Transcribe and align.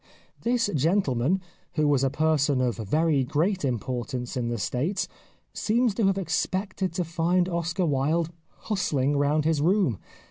This 0.41 0.67
gentleman 0.73 1.41
who 1.73 1.87
was 1.87 2.03
a 2.03 2.09
person 2.09 2.59
of 2.59 2.77
very 2.77 3.23
great 3.23 3.63
im 3.63 3.77
portance 3.77 4.35
in 4.35 4.47
the 4.49 4.57
States 4.57 5.07
seems 5.53 5.93
to 5.93 6.07
have 6.07 6.17
expected 6.17 6.91
to 6.93 7.03
find 7.03 7.47
Oscar 7.47 7.85
Wilde'' 7.85 8.31
hustling" 8.67 9.15
round 9.19 9.45
his 9.45 9.61
room. 9.61 9.99